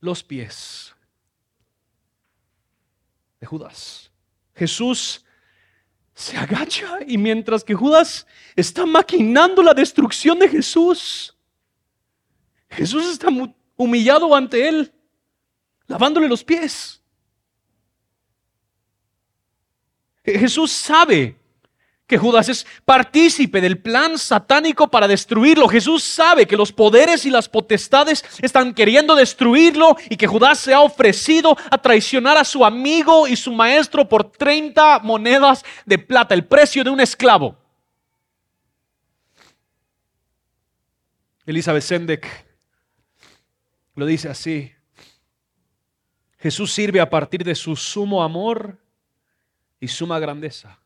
[0.00, 0.94] los pies
[3.40, 4.10] de Judas.
[4.54, 5.24] Jesús
[6.14, 11.36] se agacha y mientras que Judas está maquinando la destrucción de Jesús,
[12.68, 13.28] Jesús está
[13.76, 14.92] humillado ante él,
[15.86, 17.00] lavándole los pies.
[20.24, 21.38] Jesús sabe
[22.06, 25.68] que Judas es partícipe del plan satánico para destruirlo.
[25.68, 30.74] Jesús sabe que los poderes y las potestades están queriendo destruirlo y que Judas se
[30.74, 36.34] ha ofrecido a traicionar a su amigo y su maestro por 30 monedas de plata,
[36.34, 37.56] el precio de un esclavo.
[41.46, 42.46] Elizabeth Sendek
[43.94, 44.72] lo dice así.
[46.38, 48.78] Jesús sirve a partir de su sumo amor
[49.80, 50.83] y suma grandeza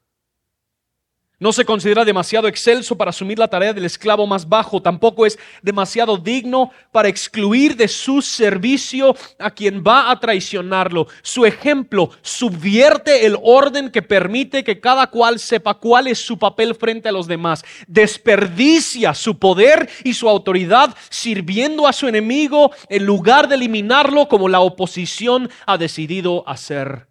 [1.41, 4.83] no se considera demasiado excelso para asumir la tarea del esclavo más bajo.
[4.83, 11.07] Tampoco es demasiado digno para excluir de su servicio a quien va a traicionarlo.
[11.23, 16.75] Su ejemplo subvierte el orden que permite que cada cual sepa cuál es su papel
[16.75, 17.65] frente a los demás.
[17.87, 24.49] Desperdicia su poder y su autoridad sirviendo a su enemigo en lugar de eliminarlo como
[24.49, 27.07] la oposición ha decidido hacer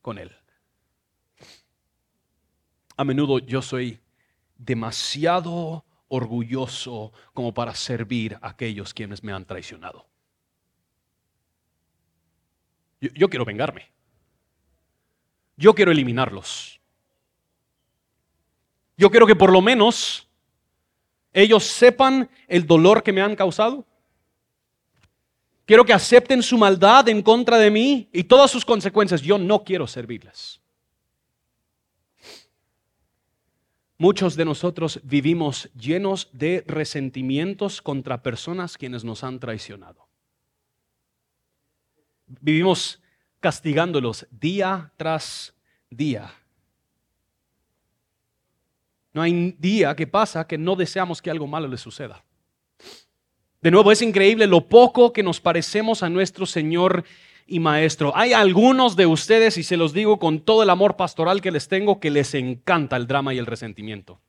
[0.00, 0.39] con él
[3.00, 3.98] a menudo yo soy
[4.58, 10.06] demasiado orgulloso como para servir a aquellos quienes me han traicionado.
[13.00, 13.90] Yo, quiero vengarme.
[15.56, 16.78] Yo quiero eliminarlos.
[18.98, 20.28] Yo quiero que por lo menos
[21.32, 23.86] ellos sepan el dolor que me han causado.
[25.64, 29.22] Quiero que acepten su maldad en contra de mí y todas sus consecuencias.
[29.22, 30.60] Yo no quiero servirles.
[34.00, 40.08] Muchos de nosotros vivimos llenos de resentimientos contra personas quienes nos han traicionado.
[42.26, 43.02] vivimos
[43.40, 45.54] castigándolos día tras
[45.90, 46.32] día.
[49.12, 52.24] No hay día que pasa que no deseamos que algo malo les suceda.
[53.60, 57.04] De nuevo, es increíble lo poco que nos parecemos a nuestro Señor
[57.50, 58.12] y Maestro.
[58.16, 61.68] Hay algunos de ustedes, y se los digo con todo el amor pastoral que les
[61.68, 64.20] tengo, que les encanta el drama y el resentimiento.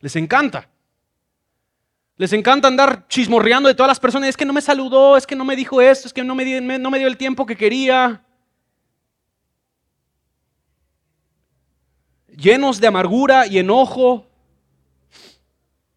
[0.00, 0.68] Les encanta.
[2.16, 4.28] Les encanta andar chismorreando de todas las personas.
[4.28, 6.44] Es que no me saludó, es que no me dijo esto, es que no me
[6.44, 8.24] dio, no me dio el tiempo que quería.
[12.36, 14.26] Llenos de amargura y enojo.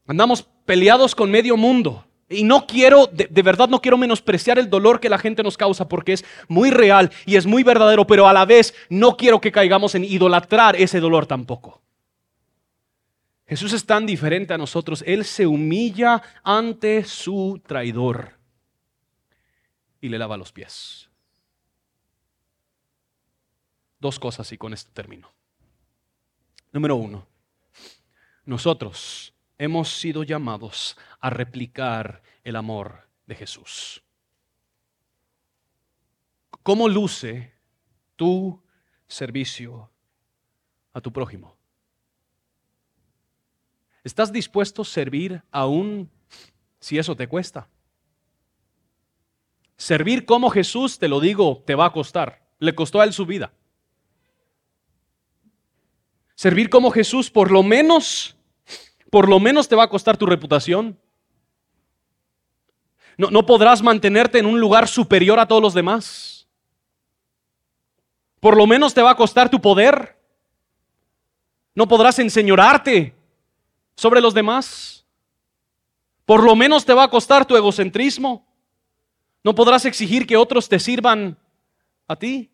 [0.05, 2.05] Andamos peleados con medio mundo.
[2.33, 5.87] Y no quiero, de, verdad no quiero menospreciar el dolor que la gente nos causa
[5.87, 9.51] porque es muy real y es muy verdadero, pero a la vez no quiero que
[9.51, 11.81] caigamos en idolatrar ese dolor tampoco.
[13.45, 15.03] Jesús es tan diferente a nosotros.
[15.05, 18.33] Él se humilla ante su traidor
[20.01, 21.09] y le lava los pies.
[23.99, 25.31] Dos cosas y con esto termino.
[26.71, 27.27] Número uno,
[28.45, 29.32] nosotros
[29.63, 34.03] hemos sido llamados a replicar el amor de Jesús.
[36.63, 37.53] ¿Cómo luce
[38.17, 38.61] tu
[39.07, 39.89] servicio
[40.91, 41.55] a tu prójimo?
[44.03, 46.11] ¿Estás dispuesto a servir aún
[46.81, 47.69] si eso te cuesta?
[49.77, 52.45] Servir como Jesús, te lo digo, te va a costar.
[52.59, 53.53] Le costó a él su vida.
[56.35, 58.35] Servir como Jesús, por lo menos,
[59.13, 60.99] por lo menos te va a costar tu reputación.
[63.15, 66.47] No, no podrás mantenerte en un lugar superior a todos los demás.
[68.39, 70.17] Por lo menos te va a costar tu poder.
[71.75, 73.13] No podrás enseñorarte
[73.95, 75.05] sobre los demás.
[76.25, 78.47] Por lo menos te va a costar tu egocentrismo.
[79.43, 81.37] No podrás exigir que otros te sirvan
[82.07, 82.49] a ti.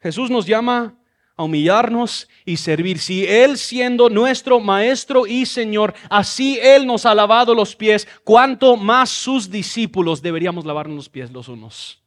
[0.00, 0.96] Jesús nos llama
[1.36, 2.98] a humillarnos y servir.
[2.98, 8.76] Si Él siendo nuestro Maestro y Señor, así Él nos ha lavado los pies, cuanto
[8.76, 12.02] más sus discípulos deberíamos lavarnos los pies los unos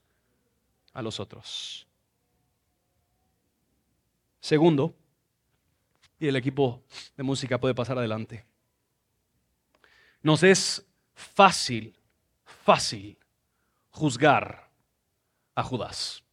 [0.94, 1.88] a los otros.
[4.40, 4.96] Segundo,
[6.20, 6.84] y el equipo
[7.16, 8.46] de música puede pasar adelante.
[10.22, 11.96] Nos es fácil,
[12.44, 13.18] fácil
[13.92, 14.70] juzgar
[15.56, 16.24] a Judas.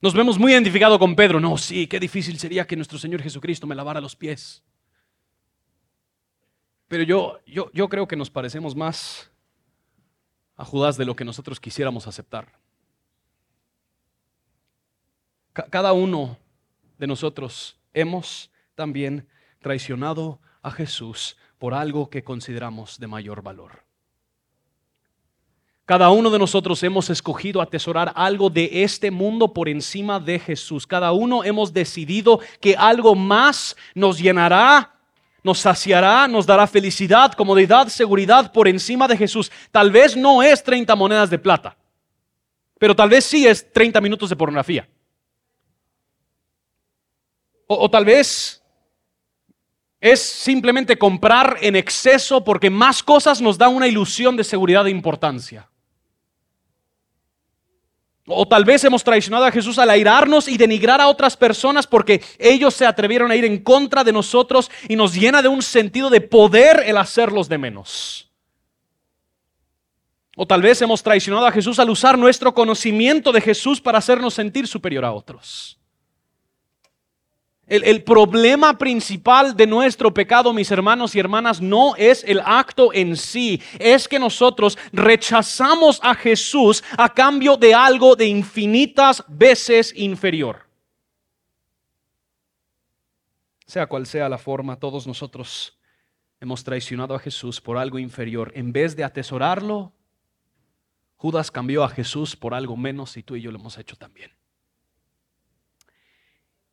[0.00, 1.40] Nos vemos muy identificados con Pedro.
[1.40, 4.62] No, sí, qué difícil sería que nuestro Señor Jesucristo me lavara los pies.
[6.86, 9.30] Pero yo, yo, yo creo que nos parecemos más
[10.56, 12.58] a Judas de lo que nosotros quisiéramos aceptar.
[15.52, 16.38] Cada uno
[16.98, 19.26] de nosotros hemos también
[19.60, 23.87] traicionado a Jesús por algo que consideramos de mayor valor.
[25.88, 30.86] Cada uno de nosotros hemos escogido atesorar algo de este mundo por encima de Jesús.
[30.86, 34.94] Cada uno hemos decidido que algo más nos llenará,
[35.42, 39.50] nos saciará, nos dará felicidad, comodidad, seguridad por encima de Jesús.
[39.72, 41.74] Tal vez no es 30 monedas de plata,
[42.78, 44.86] pero tal vez sí es 30 minutos de pornografía.
[47.66, 48.62] O, tal vez
[50.02, 54.90] es simplemente comprar en exceso porque más cosas nos dan una ilusión de seguridad e
[54.90, 55.66] importancia.
[58.30, 62.22] O tal vez hemos traicionado a Jesús al airarnos y denigrar a otras personas porque
[62.38, 66.10] ellos se atrevieron a ir en contra de nosotros y nos llena de un sentido
[66.10, 68.30] de poder el hacerlos de menos.
[70.36, 74.34] O tal vez hemos traicionado a Jesús al usar nuestro conocimiento de Jesús para hacernos
[74.34, 75.78] sentir superior a otros.
[77.68, 83.14] El, problema principal de nuestro pecado, mis hermanos y hermanas, no es el acto en
[83.14, 90.66] sí, es que nosotros rechazamos a Jesús a cambio de algo de infinitas veces inferior.
[93.66, 95.78] Sea cual sea la forma, todos nosotros
[96.40, 98.50] hemos traicionado a Jesús por algo inferior.
[98.54, 99.92] En vez de atesorarlo,
[101.16, 104.30] Judas cambió a Jesús por algo menos y tú y yo lo hemos hecho también.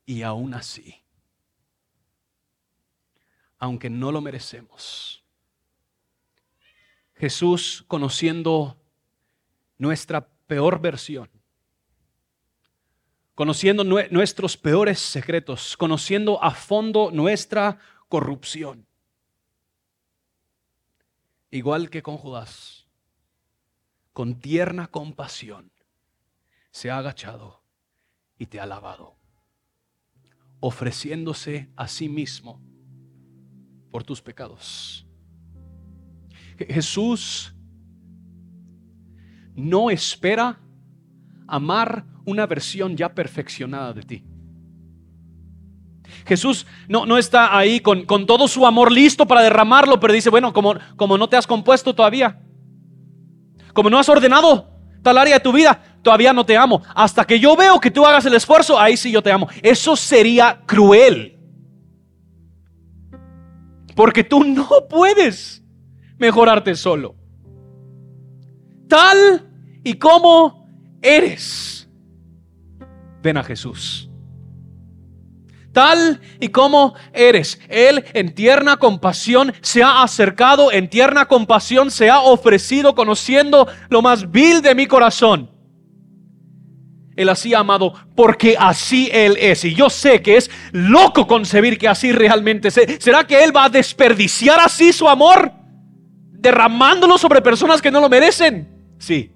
[0.05, 1.01] Y aún así,
[3.57, 5.23] aunque no lo merecemos,
[7.15, 8.77] Jesús, conociendo
[9.77, 11.29] nuestra peor versión,
[13.33, 18.85] conociendo nuestros peores secretos, conociendo a fondo nuestra corrupción,
[21.51, 22.85] igual que con Judas,
[24.13, 25.71] con tierna compasión,
[26.71, 27.61] se ha agachado
[28.37, 29.14] y te ha lavado
[30.65, 32.59] ofreciéndose a sí mismo
[33.91, 35.05] por tus pecados.
[36.57, 37.53] Jesús
[39.53, 40.59] no espera
[41.47, 44.23] amar una versión ya perfeccionada de ti.
[46.25, 50.31] Jesús no, no está ahí con, con, todo su amor listo para derramarlo, pero dice,
[50.31, 52.41] bueno, como, como no te has compuesto todavía,
[53.71, 54.67] como no has ordenado
[55.03, 56.83] tal área de tu vida, todavía no te amo.
[56.93, 59.49] Hasta que yo veo que tú hagas el esfuerzo, ahí sí yo te amo.
[59.63, 61.37] Eso sería cruel.
[63.95, 65.63] Porque tú no puedes
[66.19, 67.15] mejorarte solo.
[68.87, 69.49] Tal
[69.83, 70.69] y como
[71.01, 71.89] eres.
[73.23, 74.07] Ven a Jesús
[75.73, 77.59] tal y como eres.
[77.67, 84.01] Él en tierna compasión se ha acercado, en tierna compasión se ha ofrecido conociendo lo
[84.01, 85.54] más vil de mi corazón.
[87.15, 89.63] Él así ha amado porque así Él es.
[89.63, 92.75] Y yo sé que es loco concebir que así realmente es.
[92.99, 95.51] ¿Será que Él va a desperdiciar así su amor?
[96.31, 98.69] Derramándolo sobre personas que no lo merecen.
[98.99, 99.31] Sí.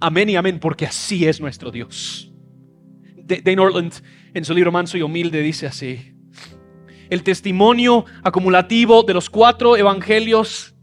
[0.00, 2.30] Amén y amén porque así es nuestro Dios.
[3.16, 3.94] Dane Orland
[4.34, 6.12] en su libro Manso y Humilde dice así.
[7.10, 10.75] El testimonio acumulativo de los cuatro evangelios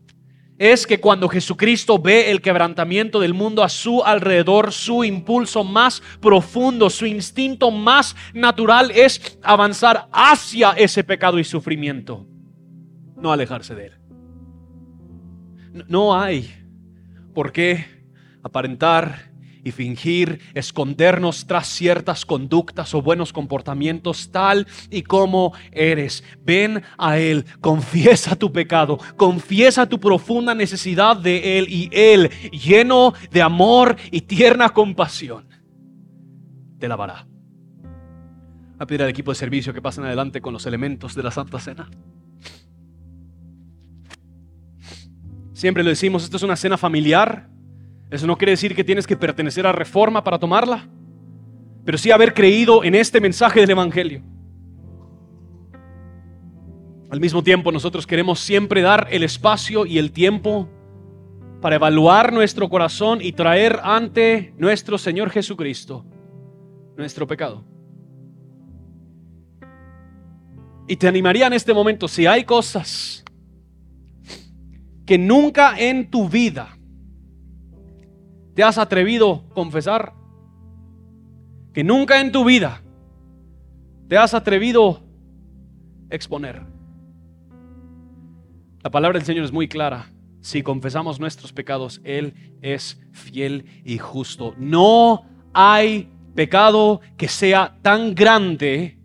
[0.71, 6.01] es que cuando Jesucristo ve el quebrantamiento del mundo a su alrededor, su impulso más
[6.21, 12.25] profundo, su instinto más natural es avanzar hacia ese pecado y sufrimiento,
[13.17, 13.93] no alejarse de él.
[15.89, 16.49] No hay
[17.33, 17.85] por qué
[18.41, 19.32] aparentar
[19.63, 26.23] y fingir, escondernos tras ciertas conductas o buenos comportamientos tal y como eres.
[26.43, 33.13] Ven a Él, confiesa tu pecado, confiesa tu profunda necesidad de Él y Él, lleno
[33.31, 35.47] de amor y tierna compasión,
[36.79, 37.27] te lavará.
[38.79, 41.59] A pedir al equipo de servicio que pasen adelante con los elementos de la Santa
[41.59, 41.89] Cena.
[45.53, 47.52] Siempre lo decimos, esto es una cena familiar
[48.09, 50.87] eso no quiere decir que tienes que pertenecer a Reforma para tomarla,
[51.85, 54.21] pero sí haber creído en este mensaje del Evangelio.
[57.09, 60.67] Al mismo tiempo, nosotros queremos siempre dar el espacio y el tiempo
[61.61, 66.05] para evaluar nuestro corazón y traer ante nuestro Señor Jesucristo
[66.97, 67.63] nuestro pecado.
[70.87, 73.23] Y te animaría en este momento, si hay cosas
[75.05, 76.77] que nunca en tu vida
[78.53, 80.13] te has atrevido a confesar?
[81.73, 82.81] Que nunca en tu vida
[84.07, 85.01] te has atrevido
[86.11, 86.61] a exponer.
[88.83, 90.11] La palabra del Señor es muy clara.
[90.41, 94.53] Si confesamos nuestros pecados, Él es fiel y justo.
[94.57, 98.99] No hay pecado que sea tan grande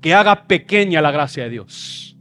[0.00, 2.16] que haga pequeña la gracia de Dios.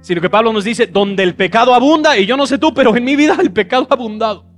[0.00, 2.96] Sino que Pablo nos dice, donde el pecado abunda, y yo no sé tú, pero
[2.96, 4.49] en mi vida el pecado ha abundado.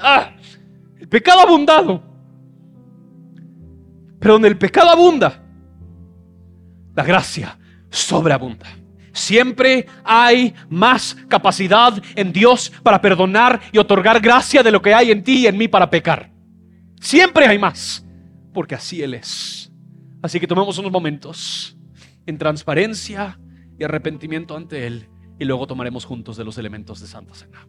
[0.00, 0.34] Ah,
[0.98, 2.02] el pecado abundado.
[4.18, 5.42] Pero donde el pecado abunda,
[6.94, 7.58] la gracia
[7.90, 8.66] sobreabunda.
[9.12, 15.10] Siempre hay más capacidad en Dios para perdonar y otorgar gracia de lo que hay
[15.10, 16.30] en ti y en mí para pecar.
[17.00, 18.04] Siempre hay más,
[18.52, 19.72] porque así Él es.
[20.22, 21.78] Así que tomemos unos momentos
[22.26, 23.38] en transparencia
[23.78, 27.66] y arrepentimiento ante Él y luego tomaremos juntos de los elementos de Santa Cena.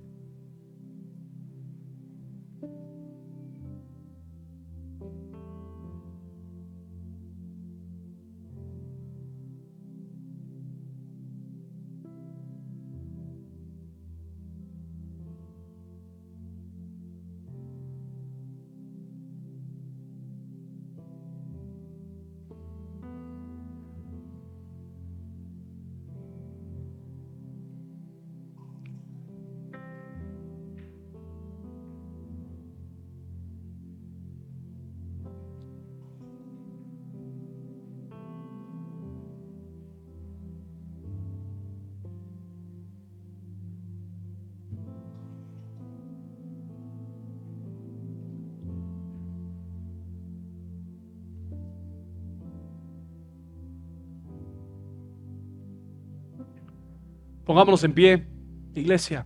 [57.58, 58.28] Pongámonos en pie,
[58.76, 59.26] iglesia.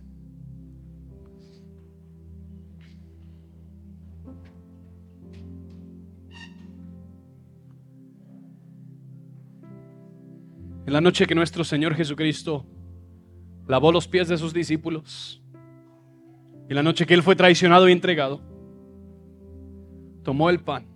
[10.86, 12.64] En la noche que nuestro Señor Jesucristo
[13.68, 15.42] lavó los pies de sus discípulos,
[16.70, 18.40] en la noche que Él fue traicionado y entregado,
[20.22, 20.86] tomó el pan,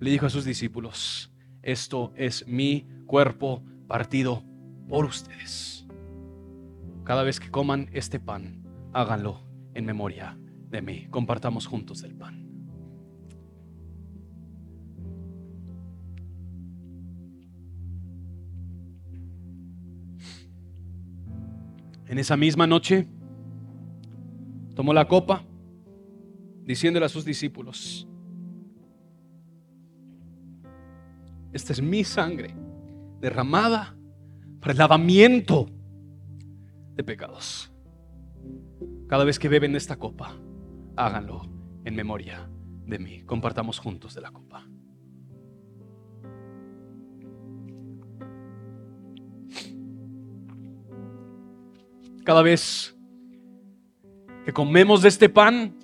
[0.00, 4.42] le dijo a sus discípulos, esto es mi cuerpo partido
[4.88, 5.87] por ustedes.
[7.08, 9.40] Cada vez que coman este pan, háganlo
[9.72, 10.38] en memoria
[10.68, 11.06] de mí.
[11.08, 12.46] Compartamos juntos el pan.
[22.08, 23.08] En esa misma noche
[24.74, 25.46] tomó la copa,
[26.64, 28.06] diciéndole a sus discípulos,
[31.54, 32.54] esta es mi sangre
[33.18, 33.96] derramada
[34.60, 35.70] para el lavamiento
[36.98, 37.72] de pecados.
[39.08, 40.34] Cada vez que beben esta copa,
[40.96, 41.42] háganlo
[41.84, 42.50] en memoria
[42.86, 43.22] de mí.
[43.22, 44.66] Compartamos juntos de la copa.
[52.24, 52.98] Cada vez
[54.44, 55.78] que comemos de este pan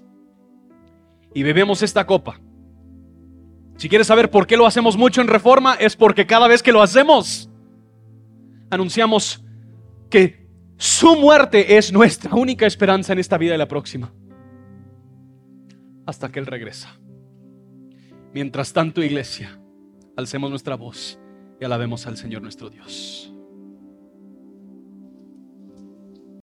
[1.32, 2.40] y bebemos esta copa,
[3.76, 6.72] si quieres saber por qué lo hacemos mucho en reforma, es porque cada vez que
[6.72, 7.48] lo hacemos,
[8.68, 9.44] anunciamos
[10.10, 10.43] que
[10.76, 14.12] su muerte es nuestra única esperanza en esta vida y la próxima.
[16.06, 16.98] Hasta que Él regresa.
[18.32, 19.60] Mientras tanto, iglesia,
[20.16, 21.18] alcemos nuestra voz
[21.60, 23.33] y alabemos al Señor nuestro Dios.